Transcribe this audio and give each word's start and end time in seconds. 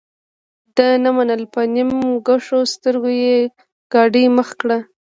ده 0.75 0.87
نه 1.03 1.09
منله 1.15 1.45
په 1.53 1.61
نیم 1.73 1.91
کښو 2.25 2.59
سترګو 2.73 3.09
یې 3.23 3.35
ګاډۍ 3.93 4.25
مخ 4.37 4.49
کړه. 4.61 4.77